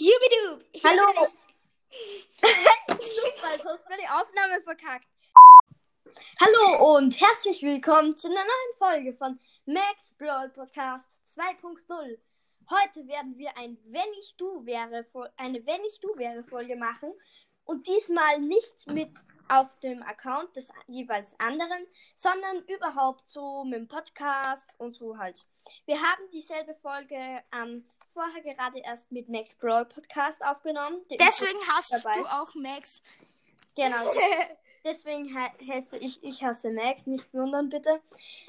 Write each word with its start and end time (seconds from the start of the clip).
Jubidu! 0.00 0.64
Ich 0.70 0.84
Hallo. 0.84 1.02
Super, 1.90 3.64
mir 3.88 3.96
die 3.96 4.08
Aufnahme 4.08 4.62
verkackt. 4.62 5.08
Hallo 6.40 6.94
und 6.94 7.20
herzlich 7.20 7.64
willkommen 7.64 8.14
zu 8.14 8.28
einer 8.28 8.44
neuen 8.44 8.78
Folge 8.78 9.14
von 9.14 9.40
Max 9.66 10.14
Brawl 10.16 10.50
Podcast 10.50 11.18
2.0. 11.36 12.16
Heute 12.70 13.08
werden 13.08 13.36
wir 13.38 13.56
ein 13.56 13.76
Wenn 13.86 14.08
ich 14.20 14.36
du 14.36 14.64
wäre, 14.64 15.04
eine 15.36 15.66
Wenn 15.66 15.82
ich 15.82 15.98
du 15.98 16.16
wäre 16.16 16.44
Folge 16.44 16.76
machen 16.76 17.12
und 17.64 17.88
diesmal 17.88 18.40
nicht 18.40 18.92
mit 18.92 19.10
auf 19.48 19.78
dem 19.80 20.02
Account 20.02 20.54
des 20.56 20.70
jeweils 20.86 21.38
anderen, 21.40 21.86
sondern 22.14 22.62
überhaupt 22.66 23.28
so 23.28 23.64
mit 23.64 23.80
dem 23.80 23.88
Podcast 23.88 24.68
und 24.78 24.94
so 24.94 25.18
halt. 25.18 25.46
Wir 25.86 26.00
haben 26.00 26.22
dieselbe 26.32 26.74
Folge 26.76 27.42
ähm, 27.52 27.84
vorher 28.12 28.42
gerade 28.42 28.78
erst 28.80 29.12
mit 29.12 29.28
Max 29.28 29.54
Brawl 29.54 29.84
Podcast 29.84 30.44
aufgenommen. 30.44 31.00
Der 31.10 31.18
Deswegen 31.18 31.58
hast 31.68 31.92
dabei. 31.92 32.18
du 32.18 32.26
auch 32.26 32.54
Max. 32.54 33.02
Genau. 33.76 34.12
Deswegen 34.84 35.24
he 35.24 35.72
heiße 35.72 35.98
ich, 35.98 36.22
ich 36.22 36.42
hasse 36.42 36.70
Max, 36.70 37.06
nicht 37.06 37.32
wundern 37.34 37.68
bitte. 37.68 38.00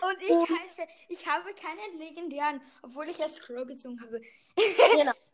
Und 0.01 0.21
ich 0.21 0.59
heiße, 0.59 0.87
ich 1.09 1.27
habe 1.27 1.53
keinen 1.53 1.99
legendären, 1.99 2.61
obwohl 2.81 3.09
ich 3.09 3.19
erst 3.19 3.41
Crow 3.41 3.65
gezogen 3.65 3.99
habe. 4.01 4.21
Genau. 4.95 5.11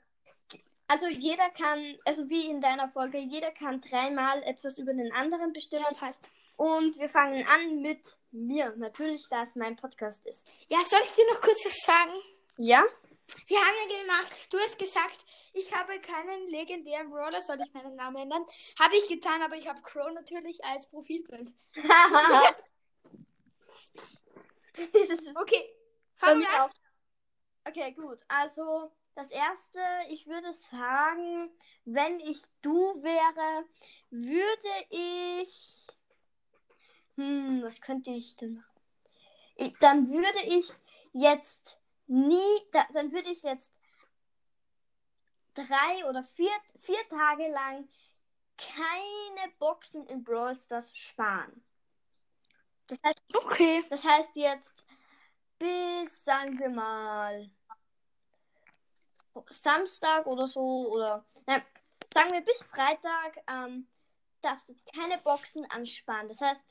Also 0.88 1.08
jeder 1.08 1.50
kann, 1.50 1.98
also 2.06 2.30
wie 2.30 2.50
in 2.50 2.62
deiner 2.62 2.90
Folge, 2.90 3.18
jeder 3.18 3.52
kann 3.52 3.82
dreimal 3.82 4.44
etwas 4.44 4.78
über 4.78 4.94
den 4.94 5.12
anderen 5.12 5.54
bestimmen. 5.54 5.86
passt. 6.00 6.30
Und 6.58 6.98
wir 7.00 7.10
fangen 7.10 7.46
an 7.48 7.82
mit 7.82 8.18
mir. 8.32 8.74
Natürlich, 8.78 9.28
da 9.30 9.44
es 9.44 9.56
mein 9.56 9.76
Podcast 9.76 10.26
ist. 10.26 10.48
Ja, 10.70 10.80
soll 10.86 11.00
ich 11.04 11.14
dir 11.14 11.26
noch 11.34 11.42
kurz 11.42 11.66
was 11.66 11.78
sagen? 11.82 12.14
Ja? 12.58 12.84
Wir 13.48 13.58
haben 13.58 13.76
ja 13.90 14.02
gemacht, 14.02 14.54
du 14.54 14.60
hast 14.60 14.78
gesagt, 14.78 15.26
ich 15.54 15.74
habe 15.76 16.00
keinen 16.00 16.48
legendären 16.50 17.10
Brawler, 17.10 17.42
soll 17.42 17.58
ich 17.60 17.74
meinen 17.74 17.96
Namen 17.96 18.18
ändern? 18.18 18.46
Habe 18.80 18.96
ich 18.96 19.08
getan, 19.08 19.42
aber 19.42 19.56
ich 19.56 19.68
habe 19.68 19.82
Crow 19.82 20.12
natürlich 20.14 20.64
als 20.64 20.88
Profilbild. 20.90 21.52
Okay, 25.36 25.74
fangen 26.16 26.42
wir 26.42 26.50
an. 26.50 26.62
auch. 26.62 26.70
Okay, 27.66 27.94
gut. 27.94 28.20
Also 28.28 28.92
das 29.16 29.32
erste, 29.32 29.80
ich 30.10 30.28
würde 30.28 30.54
sagen, 30.54 31.50
wenn 31.86 32.20
ich 32.20 32.44
du 32.62 33.02
wäre, 33.02 33.66
würde 34.10 34.86
ich. 34.90 35.88
Hm, 37.16 37.64
was 37.64 37.80
könnte 37.80 38.12
ich 38.12 38.36
denn 38.36 38.56
machen? 38.56 38.82
Ich, 39.56 39.78
dann 39.80 40.10
würde 40.10 40.44
ich 40.46 40.70
jetzt 41.14 41.80
nie, 42.08 42.60
da, 42.74 42.86
dann 42.94 43.12
würde 43.14 43.32
ich 43.32 43.42
jetzt 43.42 43.72
drei 45.54 46.10
oder 46.10 46.24
vier, 46.36 46.52
vier 46.82 47.08
Tage 47.10 47.48
lang 47.52 47.88
keine 48.58 49.52
Boxen 49.60 50.06
in 50.08 50.24
Brawl 50.24 50.58
Stars 50.58 50.96
sparen. 50.96 51.64
Das 52.88 53.00
heißt, 53.04 53.22
Okay. 53.34 53.84
das 53.90 54.04
heißt 54.04 54.36
jetzt 54.36 54.86
bis, 55.58 56.24
sagen 56.24 56.60
wir 56.60 56.70
mal, 56.70 57.50
Samstag 59.50 60.26
oder 60.26 60.48
so, 60.48 60.92
oder 60.92 61.26
nein, 61.46 61.62
sagen 62.14 62.32
wir 62.32 62.42
bis 62.42 62.62
Freitag, 62.64 63.44
ähm, 63.50 63.88
darfst 64.42 64.70
du 64.70 64.76
keine 64.96 65.18
Boxen 65.20 65.70
ansparen. 65.72 66.28
Das 66.28 66.42
heißt, 66.42 66.64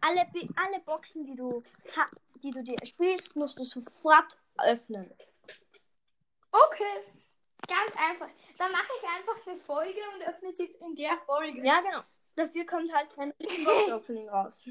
alle, 0.00 0.26
alle 0.56 0.80
Boxen, 0.80 1.24
die 1.24 1.34
du, 1.34 1.62
die 2.36 2.50
du 2.50 2.62
dir 2.62 2.76
spielst, 2.84 3.34
musst 3.36 3.58
du 3.58 3.64
sofort 3.64 4.36
öffnen. 4.58 5.12
Okay. 6.52 7.14
Ganz 7.66 7.92
einfach. 7.96 8.28
Dann 8.58 8.72
mache 8.72 8.90
ich 8.98 9.08
einfach 9.08 9.46
eine 9.46 9.60
Folge 9.60 10.00
und 10.14 10.28
öffne 10.28 10.52
sie 10.52 10.66
in 10.80 10.94
der 10.94 11.18
Folge. 11.26 11.64
Ja, 11.64 11.80
genau. 11.80 12.02
Dafür 12.36 12.66
kommt 12.66 12.92
halt 12.92 13.14
kein 13.14 13.32
Box-Opening 13.38 14.28
raus. 14.30 14.64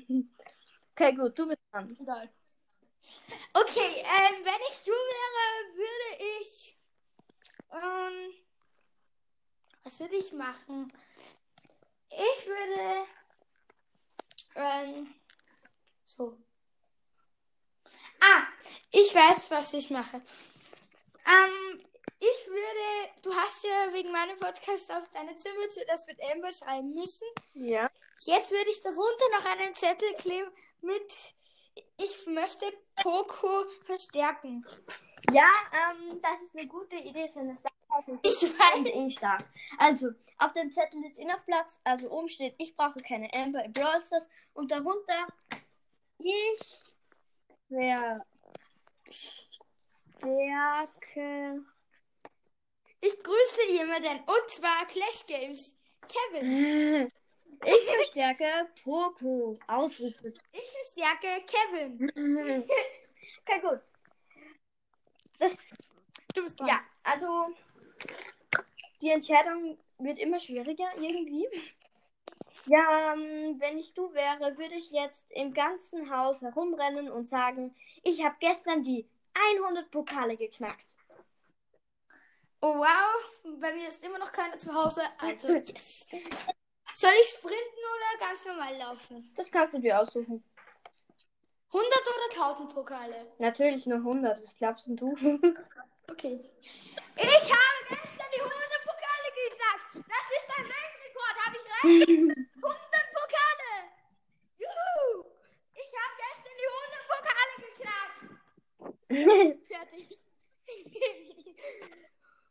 Okay, 0.91 1.15
gut, 1.15 1.37
du 1.37 1.47
bist 1.47 1.61
dran. 1.71 1.97
Egal. 1.99 2.29
Okay, 3.53 3.99
ähm, 3.99 4.45
wenn 4.45 4.61
ich 4.69 4.83
du 4.83 4.91
wäre, 4.91 5.75
würde 5.75 6.23
ich. 6.41 6.62
Ähm, 7.73 8.33
was 9.83 9.99
würde 9.99 10.15
ich 10.15 10.31
machen? 10.31 10.93
Ich 12.09 12.47
würde. 12.47 13.07
Ähm, 14.55 15.13
so. 16.05 16.37
Ah, 18.19 18.43
ich 18.91 19.13
weiß, 19.13 19.49
was 19.51 19.73
ich 19.73 19.89
mache. 19.89 20.17
Ähm, 21.25 21.83
ich 22.19 22.47
würde. 22.47 23.21
Du 23.23 23.35
hast 23.35 23.63
ja 23.63 23.93
wegen 23.93 24.11
meinem 24.11 24.37
Podcast 24.37 24.91
auf 24.91 25.09
deine 25.09 25.35
Zimmertür 25.35 25.83
das 25.87 26.05
mit 26.05 26.21
Amber 26.31 26.53
schreiben 26.53 26.93
müssen. 26.93 27.27
Ja. 27.53 27.89
Jetzt 28.21 28.51
würde 28.51 28.69
ich 28.69 28.81
darunter 28.81 29.29
noch 29.31 29.45
einen 29.45 29.75
Zettel 29.75 30.13
kleben 30.15 30.51
mit 30.81 31.33
Ich 31.97 32.27
möchte 32.27 32.65
Poco 32.95 33.65
verstärken. 33.83 34.65
Ja, 35.31 35.49
ähm, 35.71 36.21
das 36.21 36.41
ist 36.41 36.55
eine 36.55 36.67
gute 36.67 36.95
Idee, 36.95 37.29
das 37.33 37.35
Ich 38.23 38.43
weiß. 38.43 39.13
stark. 39.13 39.45
Also, 39.77 40.09
auf 40.37 40.53
dem 40.53 40.71
Zettel 40.71 41.03
ist 41.05 41.17
Innerplatz, 41.17 41.79
also 41.83 42.09
oben 42.11 42.29
steht, 42.29 42.55
ich 42.57 42.75
brauche 42.75 43.01
keine 43.01 43.31
Amber 43.33 43.63
in 43.63 43.73
Brawl 43.73 44.03
Stars 44.03 44.27
und 44.53 44.71
darunter, 44.71 45.27
ich 46.19 46.59
verstärke. 50.19 51.63
Ich 53.01 53.21
grüße 53.21 53.69
jemanden 53.69 54.19
und 54.21 54.51
zwar 54.51 54.85
Clash 54.87 55.25
Games. 55.27 55.75
Kevin. 56.07 57.11
Ich 57.65 57.95
verstärke 57.95 58.69
Poco. 58.83 59.57
Ausrufe. 59.67 60.33
Ich 60.51 60.71
verstärke 60.71 61.45
Kevin. 61.45 62.65
Okay, 63.45 63.59
gut. 63.59 63.81
Das, 65.37 65.53
Du 66.33 66.43
bist 66.43 66.57
dran. 66.59 66.67
ja, 66.69 66.79
also, 67.03 67.53
die 69.01 69.09
Entscheidung 69.09 69.77
wird 69.99 70.17
immer 70.19 70.39
schwieriger 70.39 70.87
irgendwie. 70.97 71.47
Ja, 72.65 73.13
ähm, 73.13 73.59
wenn 73.59 73.77
ich 73.77 73.93
du 73.93 74.13
wäre, 74.13 74.57
würde 74.57 74.75
ich 74.75 74.89
jetzt 74.91 75.29
im 75.31 75.53
ganzen 75.53 76.09
Haus 76.09 76.41
herumrennen 76.41 77.11
und 77.11 77.27
sagen, 77.27 77.75
ich 78.03 78.23
habe 78.23 78.35
gestern 78.39 78.81
die 78.81 79.05
100 79.33 79.91
Pokale 79.91 80.37
geknackt. 80.37 80.95
Oh 82.61 82.77
wow, 82.77 83.59
bei 83.59 83.73
mir 83.73 83.89
ist 83.89 84.03
immer 84.05 84.17
noch 84.19 84.31
keiner 84.31 84.57
zu 84.57 84.73
Hause. 84.73 85.01
Also 85.17 85.49
yes. 85.53 86.07
Soll 86.93 87.11
ich 87.23 87.29
sprinten 87.29 87.83
oder 87.95 88.27
ganz 88.27 88.45
normal 88.45 88.77
laufen? 88.77 89.33
Das 89.35 89.49
kannst 89.51 89.73
du 89.73 89.79
dir 89.79 89.99
aussuchen. 89.99 90.43
100 91.67 91.91
oder 92.01 92.29
1000 92.45 92.73
Pokale? 92.73 93.33
Natürlich 93.39 93.85
nur 93.87 93.97
100, 93.97 94.43
was 94.43 94.55
glaubst 94.55 94.87
denn 94.87 94.95
du? 94.95 95.15
Okay. 96.11 96.37
Ich 97.15 97.25
habe 97.25 97.79
gestern 97.87 98.27
die 98.35 98.41
100 98.41 98.53
Pokale 98.83 99.29
geknackt. 99.33 99.95
Das 100.05 100.25
ist 100.35 100.49
ein 100.57 100.65
Weltrekord. 100.67 101.35
Habe 101.45 101.55
ich 101.55 101.63
recht? 101.63 102.09
100 102.61 102.77
Pokale. 103.13 103.71
Juhu. 104.57 105.23
Ich 105.73 105.91
habe 105.95 106.13
gestern 106.19 106.55
die 106.59 106.67
100 106.67 107.07
Pokale 107.07 107.53
geknackt. 107.63 108.19
Fertig. 109.65 110.19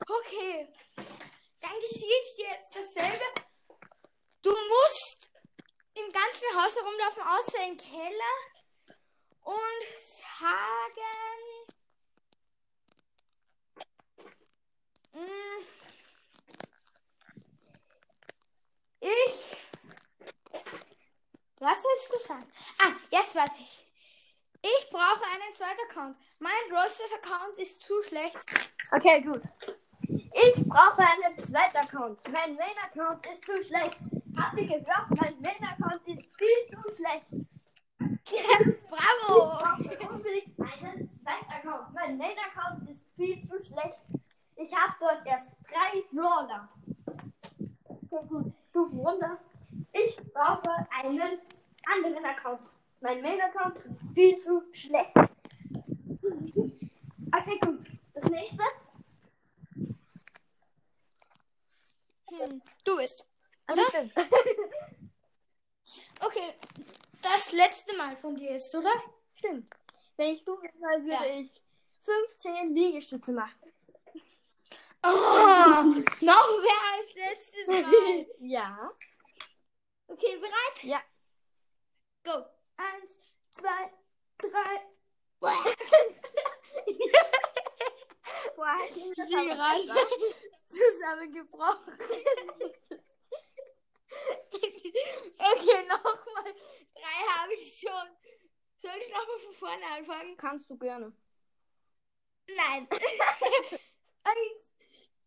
okay. 0.08 0.72
Dann 1.60 1.76
geschieht 1.80 2.26
dir 2.38 2.48
jetzt 2.48 2.74
dasselbe. 2.74 3.26
Du 4.42 4.50
musst 4.50 5.30
im 5.94 6.10
ganzen 6.10 6.51
Haus 6.62 6.76
herumlaufen, 6.76 7.22
außer 7.22 7.66
im 7.66 7.76
Keller. 7.76 8.36
Und 9.42 9.98
sagen. 9.98 10.52
Mm, 15.14 15.64
Ich. 19.00 19.56
Was 21.58 21.82
willst 21.84 22.12
du 22.12 22.18
sagen? 22.28 22.52
Ah, 22.78 22.92
jetzt 23.10 23.34
weiß 23.34 23.50
ich. 23.58 23.86
Ich 24.62 24.90
brauche 24.90 25.24
einen 25.32 25.54
zweiten 25.54 25.80
Account. 25.90 26.16
Mein 26.38 26.52
Brawl 26.70 26.88
Stars 26.88 27.12
Account 27.14 27.58
ist 27.58 27.82
zu 27.82 28.00
schlecht. 28.04 28.38
okay, 28.92 29.20
gut. 29.22 29.42
Ich 30.08 30.54
brauche 30.66 30.98
einen 30.98 31.42
zweiten 31.44 31.76
Account. 31.78 32.20
Mein 32.28 32.54
Main-Account 32.54 33.26
ist 33.26 33.44
zu 33.44 33.60
schlecht. 33.62 33.96
Habt 34.36 34.58
ihr 34.58 34.66
gehört? 34.66 35.10
Mein 35.10 35.40
Main-Account 35.40 36.02
ist 36.08 36.22
viel 36.36 36.82
zu 36.82 36.96
schlecht. 36.96 37.46
Ich 38.24 38.42
Bravo! 38.88 39.50
brauche 39.58 40.08
unbedingt 40.14 40.58
einen 40.58 41.08
zweiten 41.08 41.50
Account. 41.52 41.94
Mein 41.94 42.16
Main-Account 42.18 42.88
ist 42.88 43.04
viel 43.16 43.42
zu 43.48 43.62
schlecht. 43.62 44.02
Ich 44.56 44.74
habe 44.74 44.94
dort 45.00 45.26
erst 45.26 45.48
drei 45.68 46.02
Brawler. 46.12 46.68
Du 48.72 48.92
Wunder. 48.92 49.38
Ich 49.92 50.16
brauche 50.32 50.86
einen 51.02 51.38
anderen 51.84 52.24
Account. 52.24 52.70
Mein 53.00 53.20
Main-Account 53.22 53.78
ist 53.80 54.00
viel 54.14 54.38
zu 54.38 54.62
schlecht. 54.72 55.12
Okay, 57.34 57.58
gut. 57.60 57.86
Das 58.14 58.24
nächste. 58.30 58.62
Hm, 62.30 62.62
Du 62.84 62.96
bist. 62.96 63.26
Also 63.66 63.82
Oder? 63.82 63.90
stimmt. 63.90 64.12
Okay, 66.20 66.54
das 67.20 67.52
letzte 67.52 67.94
Mal 67.96 68.16
von 68.16 68.34
dir 68.36 68.52
jetzt, 68.52 68.74
oder? 68.74 68.92
Stimmt. 69.34 69.68
Wenn 70.16 70.30
ich 70.30 70.44
du 70.44 70.52
wäre, 70.62 71.02
würde 71.02 71.08
Ja. 71.10 71.40
ich 71.40 71.60
15 72.00 72.74
Liegestütze 72.74 73.32
machen. 73.32 73.72
Oh, 75.04 75.08
noch 76.20 76.60
mehr 76.60 76.82
als 76.94 77.14
letztes 77.14 77.66
Mal. 77.66 78.26
ja. 78.38 78.92
Okay, 80.06 80.36
bereit? 80.36 80.84
Ja. 80.84 81.02
Go. 82.24 82.44
Eins, 82.76 83.18
zwei, 83.50 83.92
drei. 84.38 84.86
Boah, 85.40 85.56
ich 88.88 89.02
aber 89.20 89.44
gerade 89.44 90.06
zusammengebrochen. 90.68 91.98
okay, 95.38 95.78
nochmal. 95.92 96.54
Drei 96.94 97.26
habe 97.36 97.54
ich 97.54 97.78
schon. 97.78 98.16
Soll 98.78 99.00
ich 99.00 99.08
nochmal 99.08 99.38
von 99.44 99.54
vorne 99.54 99.86
anfangen? 99.86 100.36
Kannst 100.36 100.68
du 100.70 100.76
gerne. 100.76 101.12
Nein. 102.56 102.88
Eins, 104.24 104.68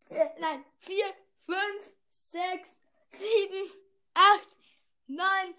äh, 0.10 0.40
nein, 0.40 0.66
vier, 0.80 1.14
fünf, 1.46 1.94
sechs, 2.10 2.76
sieben, 3.12 3.72
acht, 4.14 4.58
neun, 5.08 5.54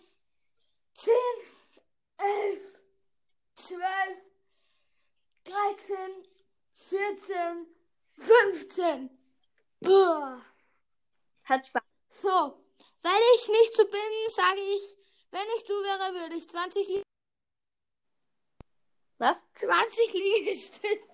zehn, 0.95 1.15
elf, 2.17 2.79
zwölf, 3.55 4.19
dreizehn, 5.45 6.27
vierzehn, 6.73 7.67
fünfzehn. 8.13 9.11
Uah. 9.81 10.43
Hat 11.45 11.67
Spaß. 11.67 11.83
So, 12.09 12.65
weil 13.03 13.21
ich 13.37 13.49
nicht 13.49 13.77
so 13.77 13.85
bin, 13.85 14.29
sage 14.29 14.61
ich, 14.61 14.96
wenn 15.31 15.47
ich 15.57 15.65
du 15.65 15.73
wäre, 15.73 16.15
würde 16.15 16.37
ich 16.37 16.49
20 16.49 16.89
Li 16.89 17.03
Was? 19.19 19.43
20 19.55 20.13
Liegestütze. 20.13 21.07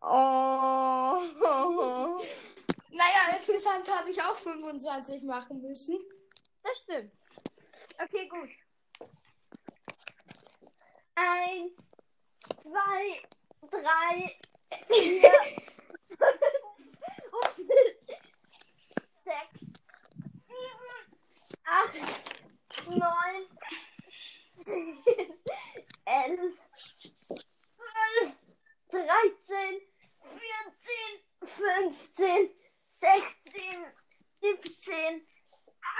Oh. 0.00 1.20
Naja, 2.96 3.36
insgesamt 3.36 3.94
habe 3.94 4.08
ich 4.08 4.22
auch 4.22 4.36
25 4.36 5.22
machen 5.24 5.60
müssen. 5.60 5.98
Das 6.62 6.78
stimmt. 6.78 7.12
Okay, 8.02 8.26
gut. 8.26 8.48
Eins, 11.14 11.76
zwei, 12.62 13.22
drei, 13.70 14.38
vier, 14.88 15.32
fünf 16.08 16.40
und 17.32 17.66
sechs, 19.24 19.60
sieben, 20.46 21.20
acht, 21.66 21.94
neun, 22.88 23.48
zehn, 24.64 25.42
elf, 26.04 26.54
zwölf, 27.76 28.32
dreizehn, 28.88 29.80
vierzehn, 30.38 31.12
fünfzehn, 31.56 32.50
sechzehn, 32.86 33.86
siebzehn, 34.40 35.26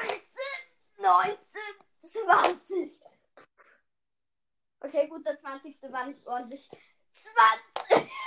18, 0.00 0.20
19, 0.98 1.38
20. 2.02 3.00
Okay, 4.80 5.08
gut, 5.08 5.26
der 5.26 5.38
20. 5.40 5.82
war 5.90 6.06
nicht 6.06 6.26
ordentlich. 6.26 6.68
20. 7.88 8.10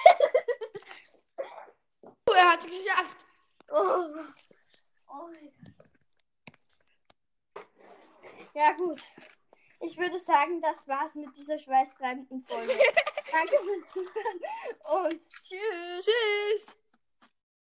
Oh, 2.29 2.33
er 2.33 2.51
hat 2.51 2.59
es 2.59 2.65
geschafft. 2.67 3.25
Oh. 3.69 4.23
Oh. 5.07 5.29
Ja, 8.53 8.73
gut. 8.73 9.01
Ich 9.81 9.97
würde 9.97 10.19
sagen, 10.19 10.61
das 10.61 10.87
war's 10.87 11.15
mit 11.15 11.35
dieser 11.37 11.57
schweißtreibenden 11.57 12.43
Folge. 12.43 12.73
Danke 13.31 13.55
fürs 13.63 13.93
Zuhören 13.93 15.11
und 15.11 15.21
tschüss. 15.43 16.05
Tschüss. 16.05 16.75